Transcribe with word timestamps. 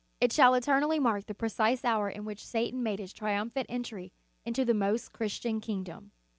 It 0.19 0.33
shall 0.33 0.55
eternally 0.55 0.97
mark 0.97 1.27
the 1.27 1.35
precise 1.35 1.85
hour 1.85 2.09
in 2.09 2.25
which 2.25 2.43
Satan 2.43 2.81
made 2.81 2.97
his 2.97 3.13
triumphant 3.13 3.67
entry 3.69 4.11
into 4.43 4.65
the 4.65 4.73
most 4.73 5.13
Christian 5.13 5.61
kingdom. 5.61 6.11